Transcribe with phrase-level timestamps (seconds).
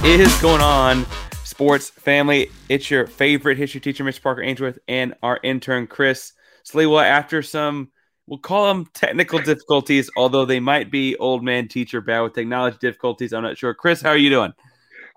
[0.00, 1.06] What is going on,
[1.44, 2.50] sports family?
[2.68, 4.22] It's your favorite history teacher, Mr.
[4.22, 6.32] Parker Ainsworth, and our intern, Chris
[6.64, 7.02] Sliwa.
[7.04, 7.90] After some,
[8.26, 12.78] we'll call them technical difficulties, although they might be old man teacher bad with technology
[12.80, 13.32] difficulties.
[13.32, 13.74] I'm not sure.
[13.74, 14.52] Chris, how are you doing?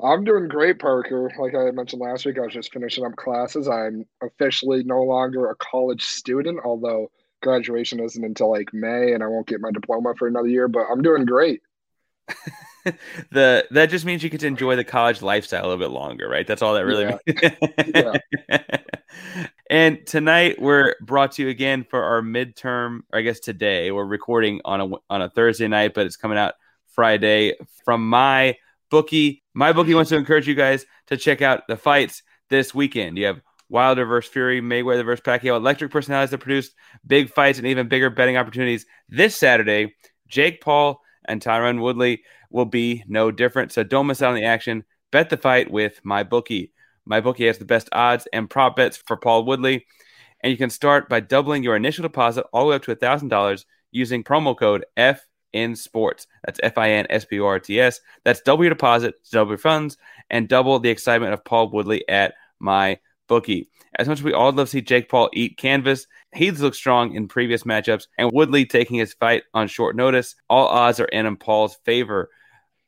[0.04, 1.32] I'm doing great, Parker.
[1.40, 3.68] Like I mentioned last week, I was just finishing up classes.
[3.68, 9.28] I'm officially no longer a college student, although graduation isn't until like May and I
[9.28, 11.62] won't get my diploma for another year, but I'm doing great.
[13.32, 16.28] the that just means you get to enjoy the college lifestyle a little bit longer,
[16.28, 16.48] right?
[16.48, 17.56] That's all that really yeah.
[17.94, 18.20] means.
[18.50, 18.64] yeah.
[19.70, 23.02] and tonight we're brought to you again for our midterm.
[23.14, 26.56] I guess today we're recording on a on a Thursday night, but it's coming out
[26.88, 27.54] Friday
[27.86, 28.56] from my
[28.90, 29.44] bookie.
[29.54, 33.18] My bookie wants to encourage you guys to check out the fights this weekend.
[33.18, 36.74] You have Wilder versus Fury, Mayweather versus Pacquiao, electric personalities that produced
[37.08, 39.96] big fights and even bigger betting opportunities this Saturday.
[40.28, 43.72] Jake Paul and Tyron Woodley will be no different.
[43.72, 44.84] So don't miss out on the action.
[45.12, 46.72] Bet the fight with my bookie.
[47.06, 49.86] My bookie has the best odds and prop bets for Paul Woodley.
[50.42, 53.66] And you can start by doubling your initial deposit all the way up to $1,000
[53.92, 56.28] using promo code FIN Sports.
[56.46, 58.00] That's F I N S P O R T S.
[58.24, 59.98] That's double your deposit, double your funds,
[60.30, 63.70] and double the excitement of Paul Woodley at my bookie.
[63.98, 67.14] As much as we all love to see Jake Paul eat canvas, he's looked strong
[67.14, 71.36] in previous matchups, and Woodley taking his fight on short notice, all odds are in
[71.38, 72.30] Paul's favor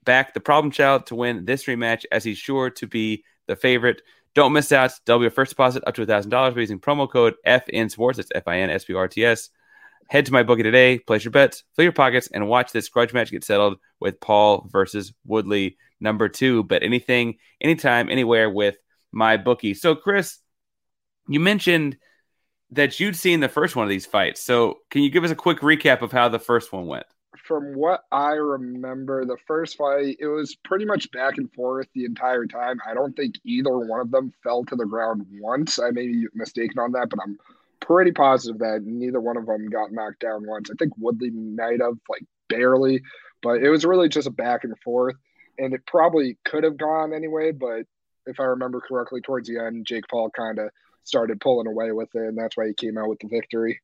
[0.03, 4.01] back the problem child to win this rematch as he's sure to be the favorite.
[4.35, 4.91] Don't miss out.
[5.05, 8.15] Double your first deposit up to $1,000 by using promo code FINSports.
[8.15, 9.49] That's F I N S P R T S.
[10.09, 13.13] Head to my bookie today, place your bets, fill your pockets, and watch this grudge
[13.13, 16.63] match get settled with Paul versus Woodley, number two.
[16.63, 18.75] Bet anything, anytime, anywhere with
[19.13, 19.73] my bookie.
[19.73, 20.39] So, Chris,
[21.27, 21.97] you mentioned
[22.71, 24.41] that you'd seen the first one of these fights.
[24.41, 27.05] So, can you give us a quick recap of how the first one went?
[27.43, 32.05] from what I remember, the first fight, it was pretty much back and forth the
[32.05, 32.79] entire time.
[32.87, 35.79] I don't think either one of them fell to the ground once.
[35.79, 37.37] I may be mistaken on that, but I'm
[37.79, 40.69] pretty positive that neither one of them got knocked down once.
[40.69, 43.01] I think Woodley might have, like barely,
[43.41, 45.15] but it was really just a back and forth.
[45.57, 47.85] And it probably could have gone anyway, but
[48.25, 50.69] if I remember correctly, towards the end, Jake Paul kind of
[51.03, 53.81] started pulling away with it, and that's why he came out with the victory.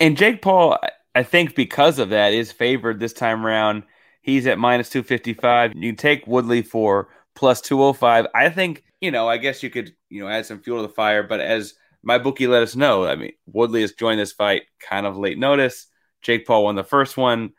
[0.00, 0.78] And Jake Paul,
[1.14, 3.84] I think because of that is favored this time around.
[4.22, 5.72] He's at minus 255.
[5.76, 8.26] You take Woodley for plus 205.
[8.34, 10.94] I think, you know, I guess you could, you know, add some fuel to the
[10.94, 14.62] fire, but as my bookie let us know, I mean, Woodley has joined this fight
[14.80, 15.86] kind of late notice.
[16.22, 17.52] Jake Paul won the first one.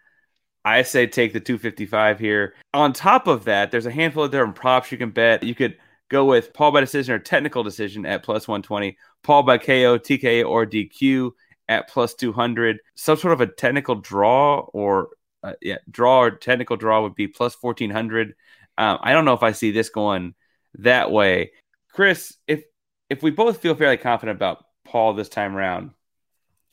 [0.65, 2.55] I say take the 255 here.
[2.73, 5.43] On top of that, there's a handful of different props you can bet.
[5.43, 5.77] You could
[6.09, 10.49] go with Paul by decision or technical decision at plus 120, Paul by KO, TKO,
[10.49, 11.31] or DQ
[11.69, 12.79] at plus 200.
[12.95, 15.09] Some sort of a technical draw or
[15.43, 18.33] uh, yeah, draw or technical draw would be plus 1400.
[18.79, 20.33] Um, I don't know if I see this going
[20.79, 21.51] that way.
[21.93, 22.63] Chris, if
[23.09, 25.91] if we both feel fairly confident about Paul this time around,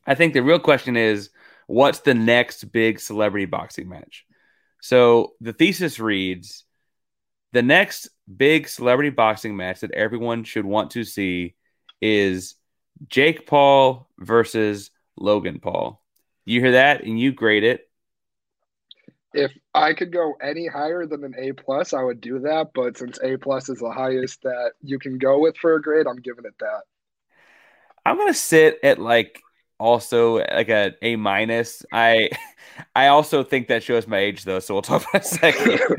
[0.06, 1.28] I think the real question is
[1.72, 4.26] what's the next big celebrity boxing match?
[4.82, 6.64] So the thesis reads
[7.52, 11.54] the next big celebrity boxing match that everyone should want to see
[12.02, 12.56] is
[13.08, 16.02] Jake Paul versus Logan Paul.
[16.44, 17.88] You hear that and you grade it.
[19.32, 22.72] If I could go any higher than an A plus, I would do that.
[22.74, 26.06] But since A plus is the highest that you can go with for a grade,
[26.06, 26.82] I'm giving it that.
[28.04, 29.40] I'm gonna sit at like
[29.82, 31.84] also like a A minus.
[31.92, 32.30] I
[32.94, 35.80] I also think that shows my age though, so we'll talk about a second.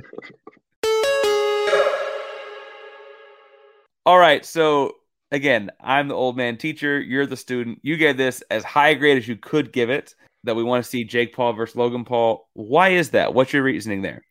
[4.05, 4.95] All right, so
[5.31, 6.99] again, I'm the old man teacher.
[6.99, 7.79] You're the student.
[7.83, 10.15] You gave this as high a grade as you could give it.
[10.45, 12.49] That we want to see Jake Paul versus Logan Paul.
[12.51, 13.33] Why is that?
[13.33, 14.23] What's your reasoning there?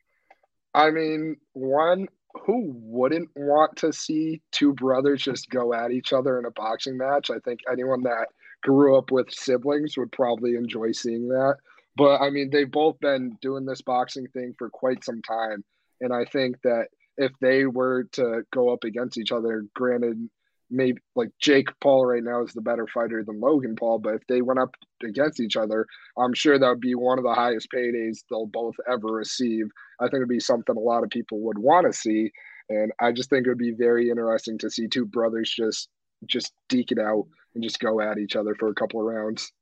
[0.75, 2.06] I mean, one,
[2.44, 6.98] who wouldn't want to see two brothers just go at each other in a boxing
[6.98, 7.31] match?
[7.31, 8.28] I think anyone that
[8.62, 11.56] grew up with siblings would probably enjoy seeing that.
[11.96, 15.64] But I mean, they've both been doing this boxing thing for quite some time.
[16.00, 20.28] And I think that if they were to go up against each other, granted,
[20.70, 24.26] maybe like Jake Paul right now is the better fighter than Logan Paul, but if
[24.26, 24.74] they went up
[25.04, 25.86] against each other,
[26.18, 29.66] I'm sure that would be one of the highest paydays they'll both ever receive.
[30.00, 32.32] I think it'd be something a lot of people would want to see.
[32.70, 35.88] And I just think it would be very interesting to see two brothers just
[36.26, 39.52] just deke it out and just go at each other for a couple of rounds.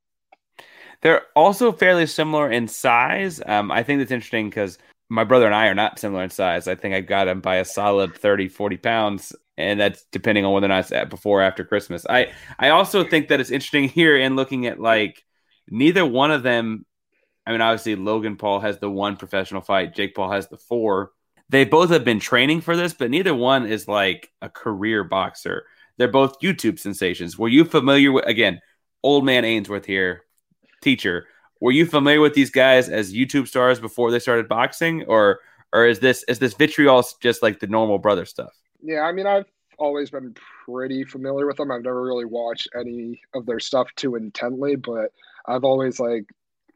[1.02, 3.40] They're also fairly similar in size.
[3.44, 4.78] Um, I think that's interesting because
[5.08, 6.68] my brother and I are not similar in size.
[6.68, 9.34] I think I got him by a solid 30, 40 pounds.
[9.56, 12.06] And that's depending on whether or not it's at before or after Christmas.
[12.08, 15.22] I, I also think that it's interesting here in looking at like
[15.68, 16.86] neither one of them.
[17.46, 21.10] I mean, obviously, Logan Paul has the one professional fight, Jake Paul has the four.
[21.48, 25.64] They both have been training for this, but neither one is like a career boxer.
[26.00, 27.38] They're both YouTube sensations.
[27.38, 28.60] Were you familiar with, again,
[29.02, 30.22] old man Ainsworth here,
[30.82, 31.26] teacher?
[31.60, 35.40] were you familiar with these guys as YouTube stars before they started boxing, or
[35.72, 38.52] or is this is this vitriol just like the normal brother stuff?
[38.82, 39.46] Yeah, I mean, I've
[39.78, 41.70] always been pretty familiar with them.
[41.70, 45.12] I've never really watched any of their stuff too intently, but
[45.46, 46.24] I've always like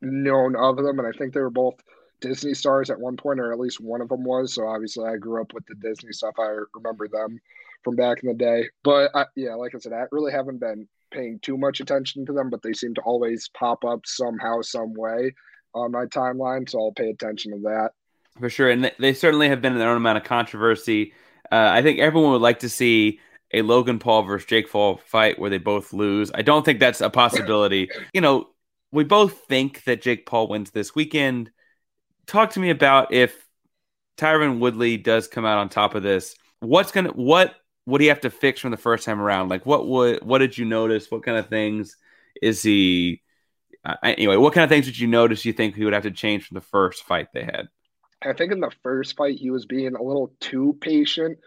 [0.02, 1.82] known of them, and I think they were both
[2.20, 4.54] Disney stars at one point, or at least one of them was.
[4.54, 6.34] So obviously, I grew up with the Disney stuff.
[6.38, 7.40] I remember them
[7.84, 8.69] from back in the day.
[8.82, 12.32] But I, yeah, like I said, I really haven't been paying too much attention to
[12.32, 15.34] them, but they seem to always pop up somehow, some way
[15.75, 16.69] on my timeline.
[16.69, 17.90] So I'll pay attention to that.
[18.40, 18.70] For sure.
[18.70, 21.12] And they certainly have been in their own amount of controversy.
[21.52, 23.20] Uh, I think everyone would like to see
[23.52, 26.32] a Logan Paul versus Jake Paul fight where they both lose.
[26.34, 27.88] I don't think that's a possibility.
[28.12, 28.48] you know,
[28.90, 31.50] we both think that Jake Paul wins this weekend.
[32.26, 33.46] Talk to me about if
[34.16, 36.36] Tyron Woodley does come out on top of this.
[36.60, 37.54] What's gonna what
[37.84, 39.48] what do you have to fix from the first time around?
[39.48, 41.10] Like, what would what did you notice?
[41.10, 41.96] What kind of things
[42.40, 43.22] is he?
[43.84, 45.44] Uh, anyway, what kind of things did you notice?
[45.44, 47.69] You think he would have to change from the first fight they had?
[48.22, 51.38] I think in the first fight he was being a little too patient.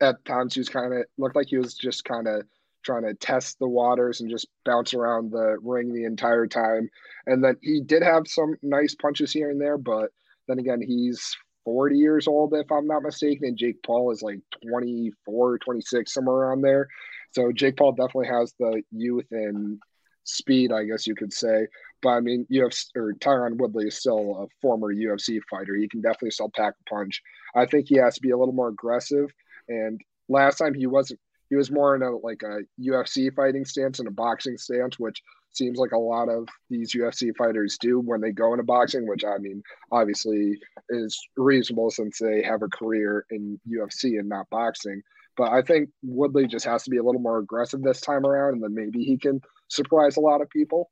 [0.00, 2.44] At times he was kind of looked like he was just kind of
[2.84, 6.90] trying to test the waters and just bounce around the ring the entire time.
[7.26, 10.10] And then he did have some nice punches here and there, but
[10.48, 14.40] then again, he's 40 years old, if I'm not mistaken, and Jake Paul is like
[14.68, 16.88] 24, 26, somewhere around there.
[17.32, 19.80] So Jake Paul definitely has the youth and
[20.24, 21.66] speed, I guess you could say.
[22.02, 25.74] But I mean, UFC or Tyron Woodley is still a former UFC fighter.
[25.74, 27.22] He can definitely still pack a punch.
[27.54, 29.30] I think he has to be a little more aggressive.
[29.68, 31.20] And last time he wasn't.
[31.50, 35.22] He was more in a like a UFC fighting stance and a boxing stance, which
[35.56, 39.24] seems like a lot of these UFC fighters do when they go into boxing, which
[39.24, 40.58] I mean, obviously
[40.88, 45.02] is reasonable since they have a career in UFC and not boxing.
[45.36, 48.54] But I think Woodley just has to be a little more aggressive this time around,
[48.54, 50.90] and then maybe he can surprise a lot of people.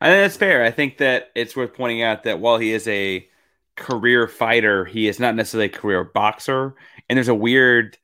[0.00, 0.64] I think that's fair.
[0.64, 3.26] I think that it's worth pointing out that while he is a
[3.76, 6.74] career fighter, he is not necessarily a career boxer.
[7.08, 7.96] And there's a weird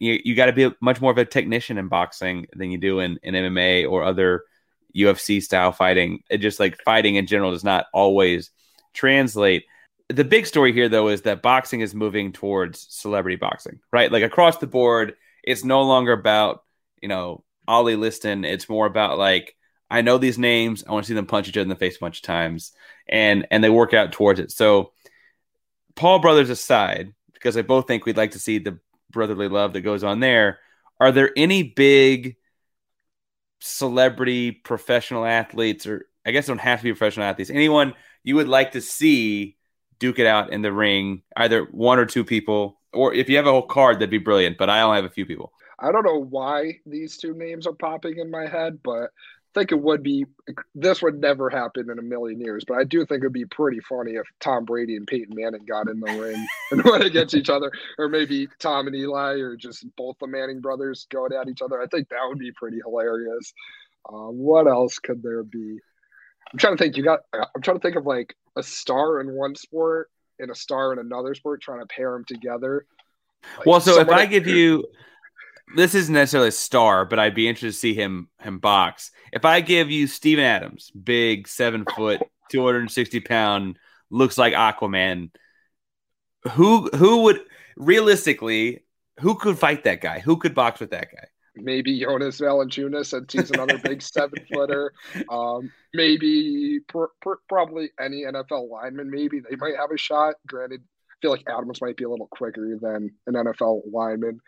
[0.00, 3.00] you, you got to be much more of a technician in boxing than you do
[3.00, 4.44] in, in MMA or other
[4.96, 6.22] UFC style fighting.
[6.30, 8.50] It just like fighting in general does not always
[8.94, 9.64] translate.
[10.08, 14.10] The big story here, though, is that boxing is moving towards celebrity boxing, right?
[14.10, 16.64] Like across the board, it's no longer about,
[17.02, 18.44] you know, Ali Liston.
[18.44, 19.54] It's more about like,
[19.90, 20.84] I know these names.
[20.86, 22.72] I want to see them punch each other in the face a bunch of times,
[23.08, 24.50] and and they work out towards it.
[24.50, 24.92] So,
[25.94, 28.78] Paul brothers aside, because I both think we'd like to see the
[29.10, 30.58] brotherly love that goes on there.
[31.00, 32.36] Are there any big
[33.60, 38.48] celebrity professional athletes, or I guess don't have to be professional athletes, anyone you would
[38.48, 39.56] like to see
[39.98, 43.46] duke it out in the ring, either one or two people, or if you have
[43.46, 44.58] a whole card, that'd be brilliant.
[44.58, 45.52] But I only have a few people.
[45.80, 49.10] I don't know why these two names are popping in my head, but
[49.54, 50.26] think it would be
[50.74, 53.80] this would never happen in a million years, but I do think it'd be pretty
[53.80, 57.50] funny if Tom Brady and Peyton Manning got in the ring and went against each
[57.50, 61.62] other, or maybe Tom and Eli, or just both the Manning brothers going at each
[61.62, 61.80] other.
[61.80, 63.52] I think that would be pretty hilarious.
[64.08, 65.78] Uh, what else could there be?
[66.52, 66.96] I'm trying to think.
[66.96, 67.20] You got.
[67.32, 70.98] I'm trying to think of like a star in one sport and a star in
[70.98, 72.86] another sport, trying to pair them together.
[73.58, 74.84] Like well, so if I give you
[75.76, 79.10] this isn't necessarily a star, but I'd be interested to see him him box.
[79.32, 83.78] If I give you Steven Adams, big seven foot, two hundred and sixty pound,
[84.10, 85.30] looks like Aquaman,
[86.52, 87.40] who who would
[87.76, 88.84] realistically
[89.20, 90.20] who could fight that guy?
[90.20, 91.26] Who could box with that guy?
[91.62, 94.92] maybe Jonas Valanciunas since he's another big seven footer.
[95.28, 99.10] Um, maybe pr- pr- probably any NFL lineman.
[99.10, 100.36] Maybe they might have a shot.
[100.46, 104.40] Granted, I feel like Adams might be a little quicker than an NFL lineman.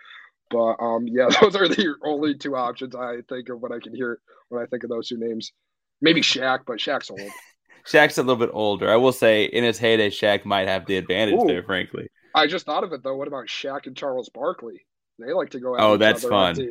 [0.50, 3.94] But um, yeah, those are the only two options I think of when I can
[3.94, 5.52] hear when I think of those two names.
[6.00, 7.20] Maybe Shaq, but Shaq's old.
[7.86, 8.90] Shaq's a little bit older.
[8.90, 11.46] I will say, in his heyday, Shaq might have the advantage Ooh.
[11.46, 11.62] there.
[11.62, 13.16] Frankly, I just thought of it though.
[13.16, 14.84] What about Shaq and Charles Barkley?
[15.18, 15.76] They like to go.
[15.78, 16.56] Oh, that's fun.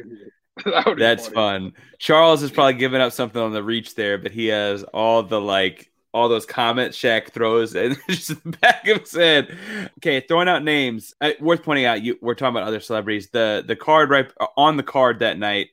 [0.66, 1.36] That that's funny.
[1.36, 1.74] fun.
[2.00, 5.40] Charles is probably giving up something on the reach there, but he has all the
[5.40, 9.56] like all those comments Shaq throws and just the back of his head.
[9.98, 11.14] Okay, throwing out names.
[11.22, 13.30] Uh, worth pointing out, you we're talking about other celebrities.
[13.30, 15.70] The the card right on the card that night,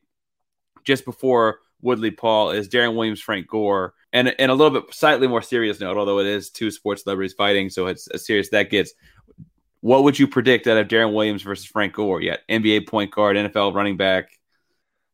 [0.84, 5.26] just before Woodley Paul, is Deron Williams, Frank Gore, and and a little bit slightly
[5.26, 8.70] more serious note, although it is two sports celebrities fighting, so it's as serious that
[8.70, 8.92] gets.
[9.80, 12.20] What would you predict out of Deron Williams versus Frank Gore?
[12.20, 14.35] Yet NBA point guard, NFL running back.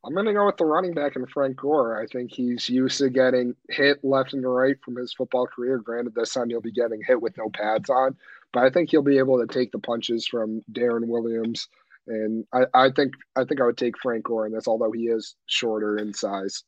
[0.04, 2.00] I'm going to go with the running back and Frank Gore.
[2.00, 5.78] I think he's used to getting hit left and right from his football career.
[5.78, 8.16] Granted, this time he'll be getting hit with no pads on,
[8.52, 11.68] but I think he'll be able to take the punches from Deron Williams.
[12.09, 15.06] And I, I think I think I would take Frank Gore in this, although he
[15.06, 16.64] is shorter in size.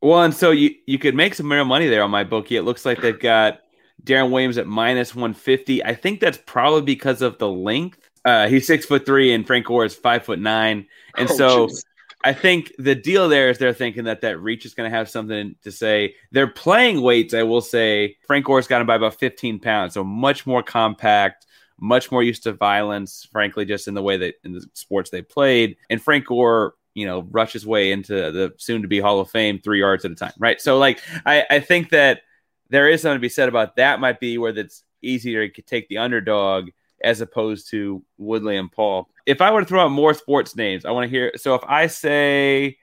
[0.00, 2.56] Well, and so you you could make some real money there on my bookie.
[2.56, 3.60] It looks like they've got
[4.04, 5.84] Deron Williams at minus one fifty.
[5.84, 7.98] I think that's probably because of the length.
[8.24, 11.66] Uh, he's six foot three, and Frank Gore is five foot nine, and Oh, so
[11.66, 11.84] jeez.
[12.24, 15.08] I think the deal there is they're thinking that that reach is going to have
[15.08, 16.14] something to say.
[16.32, 17.34] They're playing weights.
[17.34, 21.46] I will say Frank Gore's got him by about fifteen pounds, so much more compact,
[21.80, 23.28] much more used to violence.
[23.30, 27.06] Frankly, just in the way that in the sports they played, and Frank Gore you
[27.06, 30.10] know, rush his way into the soon to be Hall of Fame three yards at
[30.10, 30.60] a time, right?
[30.60, 32.22] So, like, I, I think that
[32.70, 34.00] there is something to be said about that.
[34.00, 36.70] Might be where that's easier to take the underdog
[37.00, 39.08] as opposed to Woodley and Paul.
[39.28, 41.32] If I were to throw out more sports names, I want to hear.
[41.36, 42.78] So, if I say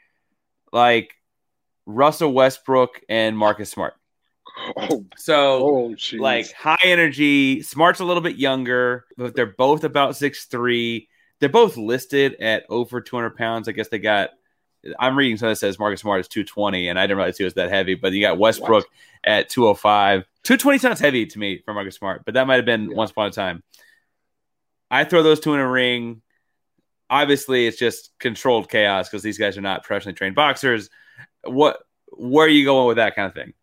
[0.71, 1.15] like
[1.87, 3.95] Russell Westbrook and Marcus Smart,
[4.77, 5.35] oh, so
[5.89, 7.63] oh, like high energy.
[7.63, 11.09] Smart's a little bit younger, but they're both about six three.
[11.39, 13.67] They're both listed at over 200 pounds.
[13.67, 14.29] I guess they got.
[14.99, 17.55] I'm reading something that says Marcus Smart is 220, and I didn't realize he was
[17.55, 17.95] that heavy.
[17.95, 18.85] But you got Westbrook
[19.23, 20.27] at 205.
[20.43, 22.95] 220 sounds heavy to me for Marcus Smart, but that might have been Yeah.
[22.95, 23.63] once upon a time.
[24.91, 26.21] I throw those two in a ring.
[27.09, 30.89] Obviously, it's just controlled chaos because these guys are not professionally trained boxers.
[31.43, 31.79] What?
[32.12, 33.53] Where are you going with that kind of thing?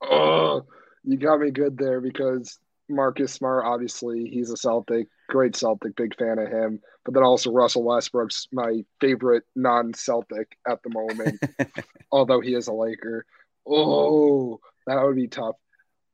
[0.00, 0.66] Oh,
[1.04, 6.16] you got me good there because Marcus Smart, obviously, he's a Celtic, great Celtic, big
[6.16, 6.80] fan of him.
[7.04, 11.40] But then also Russell Westbrook's my favorite non-Celtic at the moment,
[12.12, 13.24] although he is a Laker.
[13.66, 15.56] Oh, that would be tough.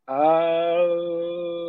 [0.08, 0.12] Uh,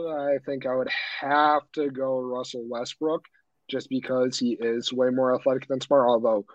[0.09, 0.89] I think I would
[1.21, 3.25] have to go Russell Westbrook
[3.67, 6.07] just because he is way more athletic than Smart.
[6.07, 6.45] Although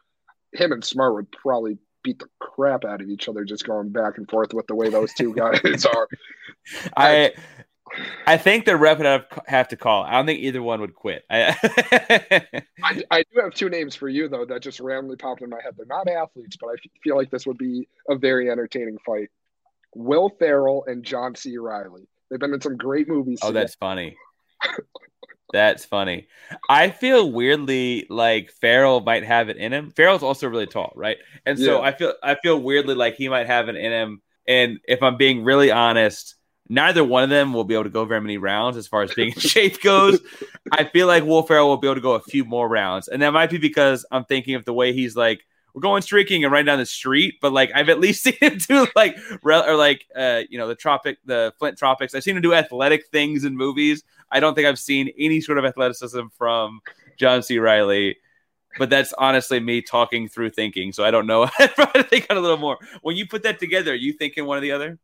[0.52, 4.18] him and Smart would probably beat the crap out of each other just going back
[4.18, 5.34] and forth with the way those two
[5.64, 6.08] guys are.
[6.96, 7.32] I
[8.26, 10.02] I think the ref would have, have to call.
[10.02, 11.24] I don't think either one would quit.
[11.30, 11.56] I,
[12.82, 15.60] I, I do have two names for you though that just randomly popped in my
[15.62, 15.74] head.
[15.76, 19.30] They're not athletes, but I feel like this would be a very entertaining fight.
[19.94, 21.56] Will Ferrell and John C.
[21.56, 22.08] Reilly.
[22.30, 23.38] They've been in some great movies.
[23.42, 23.64] oh, together.
[23.64, 24.16] that's funny.
[25.52, 26.28] That's funny.
[26.68, 29.90] I feel weirdly like Ferrell might have it in him.
[29.90, 31.16] Ferrell's also really tall, right?
[31.46, 31.88] And so Yeah.
[31.88, 34.22] I feel I feel weirdly like he might have it in him.
[34.46, 36.34] And if I'm being really honest,
[36.68, 39.14] neither one of them will be able to go very many rounds as far as
[39.14, 40.20] being in shape goes.
[40.70, 43.22] I feel like Will Ferrell will be able to go a few more rounds, and
[43.22, 45.40] that might be because I'm thinking of the way he's like
[45.78, 48.58] we're going streaking and running down the street, but like I've at least seen him
[48.58, 52.16] do like or like uh you know the tropic the Flint tropics.
[52.16, 54.02] I've seen him do athletic things in movies.
[54.28, 56.80] I don't think I've seen any sort of athleticism from
[57.16, 57.60] John C.
[57.60, 58.16] Reilly.
[58.76, 61.44] But that's honestly me talking through thinking, so I don't know.
[61.58, 62.76] I probably think on a little more.
[63.02, 64.98] When you put that together, you thinking one or the other?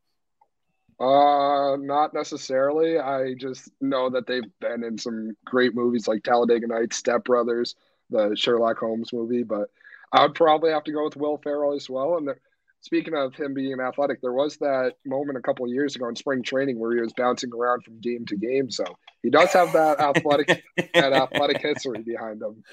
[0.99, 2.99] Uh, not necessarily.
[2.99, 7.75] I just know that they've been in some great movies like Talladega Nights, Step Brothers,
[8.09, 9.69] the Sherlock Holmes movie, but
[10.15, 12.15] I would probably have to go with Will Ferrell as well.
[12.17, 12.39] And there,
[12.79, 16.15] speaking of him being athletic, there was that moment a couple of years ago in
[16.15, 18.71] spring training where he was bouncing around from game to game.
[18.71, 18.85] So
[19.23, 22.63] he does have that athletic that athletic history behind him.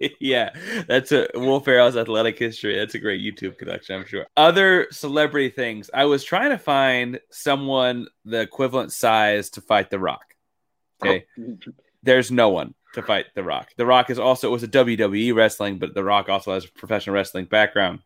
[0.20, 0.50] yeah,
[0.86, 2.76] that's a Will Ferrell's athletic history.
[2.76, 4.26] That's a great YouTube connection, I'm sure.
[4.36, 5.90] Other celebrity things.
[5.92, 10.34] I was trying to find someone the equivalent size to fight The Rock.
[11.02, 11.56] Okay, oh.
[12.04, 13.70] there's no one to fight The Rock.
[13.76, 16.68] The Rock is also it was a WWE wrestling, but The Rock also has a
[16.72, 18.00] professional wrestling background.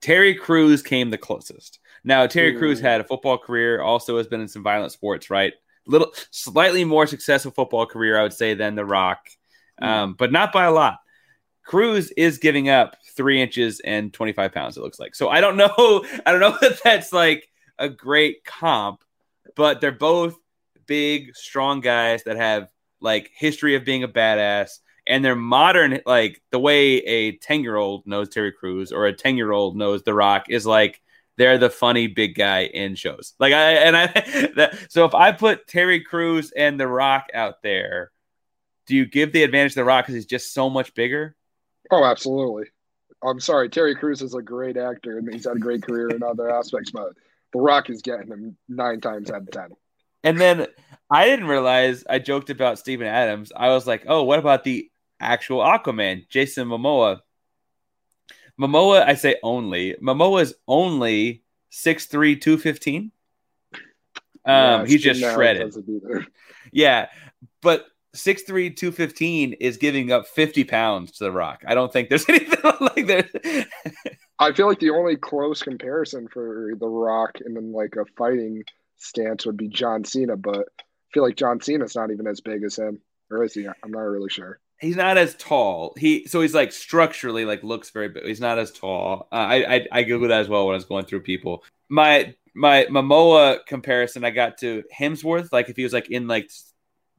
[0.00, 1.78] Terry Crews came the closest.
[2.02, 2.58] Now Terry Ooh.
[2.58, 5.54] Crews had a football career, also has been in some violent sports, right?
[5.86, 9.28] Little slightly more successful football career, I would say, than The Rock,
[9.80, 10.98] um, but not by a lot.
[11.64, 15.14] Crews is giving up three inches and 25 pounds, it looks like.
[15.14, 16.04] So I don't know.
[16.26, 19.02] I don't know if that's like a great comp,
[19.56, 20.36] but they're both
[20.86, 22.68] big, strong guys that have
[23.04, 24.78] like history of being a badass.
[25.06, 29.12] And they're modern, like the way a 10 year old knows Terry Crews or a
[29.12, 31.00] 10 year old knows The Rock is like
[31.36, 33.34] they're the funny big guy in shows.
[33.38, 34.06] Like I and I
[34.56, 38.10] that, so if I put Terry Crews and The Rock out there,
[38.86, 41.36] do you give the advantage to The Rock because he's just so much bigger?
[41.90, 42.64] Oh, absolutely.
[43.22, 46.22] I'm sorry, Terry Crews is a great actor and he's had a great career in
[46.22, 47.12] other aspects, but
[47.52, 49.68] The Rock is getting him nine times out of ten.
[50.24, 50.66] And then
[51.10, 53.52] I didn't realize I joked about Steven Adams.
[53.54, 54.90] I was like, oh, what about the
[55.20, 57.20] actual Aquaman, Jason Momoa?
[58.58, 59.94] Momoa, I say only.
[60.02, 63.12] Momoa is only 6'3, 215.
[63.74, 63.80] Um,
[64.46, 65.74] yeah, he's just shredded.
[66.72, 67.08] Yeah,
[67.62, 71.64] but 6'3, 215 is giving up 50 pounds to The Rock.
[71.66, 73.66] I don't think there's anything like that.
[74.38, 78.64] I feel like the only close comparison for The Rock and then like a fighting
[78.96, 82.62] stance would be John Cena, but I feel like John Cena's not even as big
[82.64, 83.00] as him.
[83.30, 83.66] Or is he?
[83.66, 85.94] I'm not really sure he's not as tall.
[85.98, 88.24] He so he's like structurally like looks very big.
[88.24, 89.28] He's not as tall.
[89.32, 91.64] Uh, I, I I googled that as well when I was going through people.
[91.88, 95.52] My my Momoa comparison, I got to Hemsworth.
[95.52, 96.50] Like if he was like in like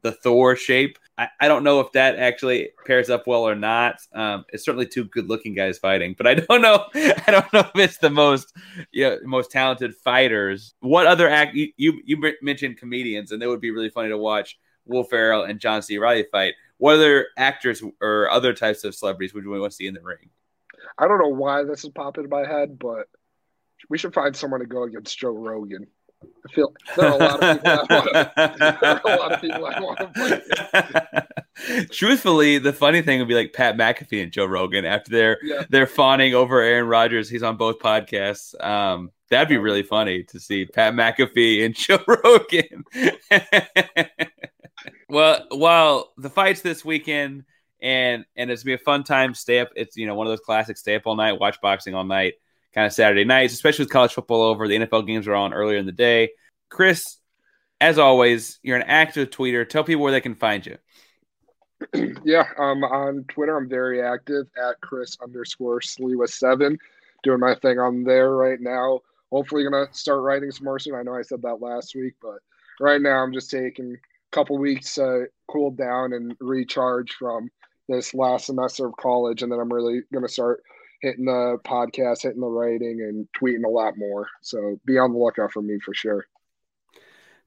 [0.02, 0.98] the Thor shape.
[1.18, 4.00] I, I don't know if that actually pairs up well or not.
[4.14, 6.86] Um, it's certainly two good looking guys fighting, but I don't know.
[6.96, 8.54] I don't know if it's the most
[8.92, 10.74] you know, most talented fighters.
[10.82, 14.18] What other act you, you you mentioned comedians, and it would be really funny to
[14.18, 15.98] watch Will Ferrell and John C.
[15.98, 19.88] Reilly fight what other actors or other types of celebrities would you want to see
[19.88, 20.30] in the ring?
[20.98, 23.08] I don't know why this is popping in my head, but
[23.90, 25.88] we should find someone to go against Joe Rogan.
[26.46, 28.36] I feel there are a lot of people I want.
[28.82, 31.24] there are a lot of people I want to
[31.56, 31.86] play.
[31.92, 35.64] Truthfully, the funny thing would be like Pat McAfee and Joe Rogan after they're yeah.
[35.70, 37.30] they're fawning over Aaron Rodgers.
[37.30, 38.60] He's on both podcasts.
[38.64, 42.84] Um, that'd be really funny to see Pat McAfee and Joe Rogan.
[45.10, 47.46] well, while the fights this weekend
[47.82, 49.34] and and it's gonna be a fun time.
[49.34, 49.70] Stay up.
[49.76, 52.36] It's you know one of those classic stay up all night, watch boxing all night
[52.76, 54.68] kind of Saturday nights, especially with college football over.
[54.68, 56.32] The NFL games are on earlier in the day.
[56.70, 57.18] Chris,
[57.80, 59.68] as always, you're an active tweeter.
[59.68, 60.78] Tell people where they can find you.
[62.26, 66.80] Yeah, um, on Twitter, I'm very active at Chris underscore Sliwa seven,
[67.22, 69.02] doing my thing on there right now.
[69.32, 70.96] Hopefully, gonna start writing some more soon.
[70.96, 72.40] I know I said that last week, but
[72.80, 77.52] right now I'm just taking a couple weeks uh, cool down and recharge from
[77.88, 80.64] this last semester of college, and then I'm really to start
[81.02, 84.28] hitting the podcast, hitting the writing, and tweeting a lot more.
[84.42, 86.26] So be on the lookout for me for sure.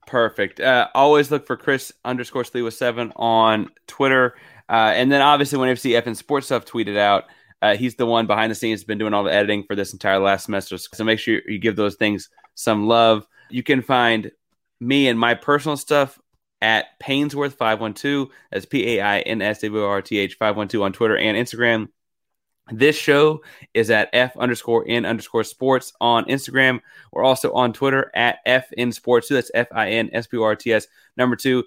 [0.07, 0.61] Perfect.
[0.61, 4.37] Uh, always look for Chris underscore Sliwa seven on Twitter,
[4.69, 7.25] uh, and then obviously when FC FN Sports stuff tweeted out.
[7.61, 10.21] Uh, he's the one behind the scenes, been doing all the editing for this entire
[10.21, 10.79] last semester.
[10.79, 13.27] So make sure you give those things some love.
[13.51, 14.31] You can find
[14.81, 16.21] me and my personal stuff
[16.61, 18.29] at Painsworth512.
[18.51, 21.89] That's P A I N S W R T H 512 on Twitter and Instagram.
[22.71, 26.81] This show is at F underscore N underscore sports on Instagram.
[27.13, 29.29] We're also on Twitter at F N sports.
[29.29, 30.87] That's F I N S P O R T S.
[31.17, 31.65] Number two,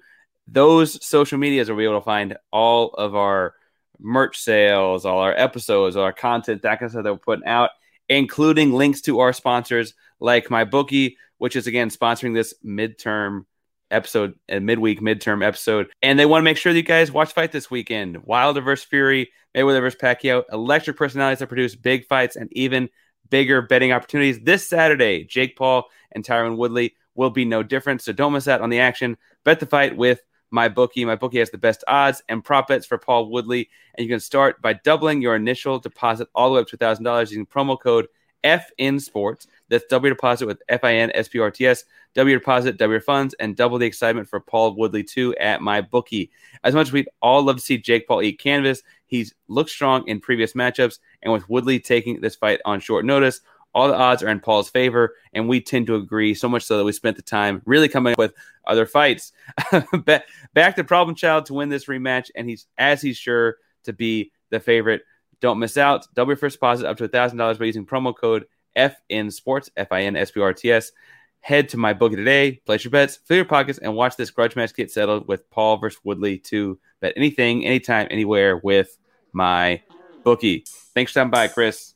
[0.47, 3.55] those social medias are be able to find all of our
[3.99, 7.45] merch sales, all our episodes, all our content, that kind of stuff that we're putting
[7.45, 7.71] out,
[8.09, 13.45] including links to our sponsors like my bookie, which is again sponsoring this midterm
[13.91, 15.91] episode, a midweek midterm episode.
[16.01, 18.23] And they want to make sure that you guys watch fight this weekend.
[18.23, 22.89] Wilder versus Fury, Mayweather versus Pacquiao, electric personalities that produce big fights and even
[23.30, 24.39] bigger betting opportunities.
[24.39, 28.01] This Saturday, Jake Paul and Tyron Woodley will be no different.
[28.01, 29.17] So don't miss out on the action.
[29.43, 31.06] Bet the fight with my bookie.
[31.06, 33.69] My bookie has the best odds and prop bets for Paul Woodley.
[33.95, 37.21] And you can start by doubling your initial deposit all the way up to $1,000
[37.21, 38.08] using promo code
[38.43, 39.47] FN Sports.
[39.71, 41.86] That's W deposit with F I N S P R T S.
[42.13, 46.29] W deposit, W funds, and double the excitement for Paul Woodley too at my bookie.
[46.65, 50.05] As much as we'd all love to see Jake Paul eat canvas, he's looked strong
[50.10, 53.39] in previous matchups, and with Woodley taking this fight on short notice,
[53.73, 56.77] all the odds are in Paul's favor, and we tend to agree so much so
[56.77, 58.34] that we spent the time really coming up with
[58.67, 59.31] other fights.
[60.53, 63.55] Back to Problem Child to win this rematch, and he's as he's sure
[63.86, 65.03] to be the favorite.
[65.39, 66.05] Don't miss out.
[66.13, 70.03] Double your first deposit up to $1,000 by using promo code FN Sports, F I
[70.03, 70.91] N S P R T S.
[71.39, 74.55] Head to my bookie today, place your bets, fill your pockets, and watch this grudge
[74.55, 78.97] match get settled with Paul versus Woodley to bet anything, anytime, anywhere with
[79.34, 79.81] my
[80.23, 80.65] bookie.
[80.93, 81.95] Thanks for stopping by, Chris.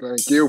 [0.00, 0.48] Thank you.